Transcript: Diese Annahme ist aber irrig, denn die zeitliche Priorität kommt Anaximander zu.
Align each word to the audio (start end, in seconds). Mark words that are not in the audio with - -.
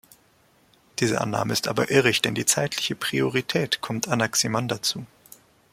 Diese 0.97 1.21
Annahme 1.21 1.53
ist 1.53 1.67
aber 1.67 1.91
irrig, 1.91 2.23
denn 2.23 2.33
die 2.33 2.47
zeitliche 2.47 2.95
Priorität 2.95 3.81
kommt 3.81 4.07
Anaximander 4.07 4.81
zu. 4.81 5.05